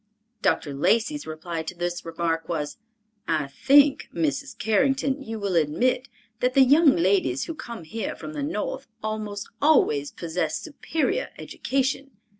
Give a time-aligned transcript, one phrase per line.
[0.41, 0.73] Dr.
[0.73, 2.79] Lacey's reply to this remark was,
[3.27, 4.57] "I think, Mrs.
[4.57, 9.51] Carrington, you will admit that the young ladies who come here from the North almost
[9.61, 12.17] always possess superior education.